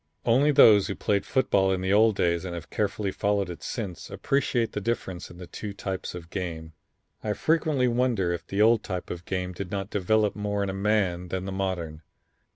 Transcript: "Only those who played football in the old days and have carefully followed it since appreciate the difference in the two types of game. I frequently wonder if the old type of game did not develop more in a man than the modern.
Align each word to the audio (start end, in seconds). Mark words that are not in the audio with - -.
"Only 0.25 0.49
those 0.49 0.87
who 0.87 0.95
played 0.95 1.27
football 1.27 1.71
in 1.71 1.81
the 1.81 1.93
old 1.93 2.15
days 2.15 2.43
and 2.43 2.55
have 2.55 2.71
carefully 2.71 3.11
followed 3.11 3.51
it 3.51 3.61
since 3.61 4.09
appreciate 4.09 4.71
the 4.71 4.81
difference 4.81 5.29
in 5.29 5.37
the 5.37 5.45
two 5.45 5.73
types 5.73 6.15
of 6.15 6.31
game. 6.31 6.73
I 7.23 7.33
frequently 7.33 7.87
wonder 7.87 8.33
if 8.33 8.47
the 8.47 8.63
old 8.63 8.81
type 8.83 9.11
of 9.11 9.25
game 9.25 9.53
did 9.53 9.69
not 9.69 9.91
develop 9.91 10.35
more 10.35 10.63
in 10.63 10.71
a 10.71 10.73
man 10.73 11.27
than 11.27 11.45
the 11.45 11.51
modern. 11.51 12.01